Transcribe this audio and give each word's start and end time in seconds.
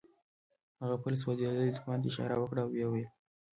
هغه 0.81 0.95
خپل 0.99 1.13
سوځېدلي 1.21 1.69
دوکان 1.73 1.97
ته 2.03 2.07
اشاره 2.11 2.35
وکړه 2.39 2.61
او 2.63 2.69
ويې 2.71 2.85
ويل. 2.89 3.09